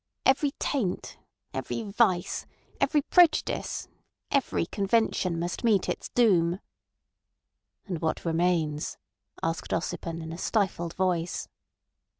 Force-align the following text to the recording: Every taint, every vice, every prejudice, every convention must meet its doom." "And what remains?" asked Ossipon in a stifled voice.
Every 0.25 0.49
taint, 0.57 1.19
every 1.53 1.83
vice, 1.83 2.47
every 2.79 3.03
prejudice, 3.03 3.87
every 4.31 4.65
convention 4.65 5.39
must 5.39 5.63
meet 5.63 5.87
its 5.87 6.09
doom." 6.09 6.59
"And 7.85 8.01
what 8.01 8.25
remains?" 8.25 8.97
asked 9.43 9.69
Ossipon 9.71 10.19
in 10.23 10.33
a 10.33 10.39
stifled 10.39 10.95
voice. 10.95 11.47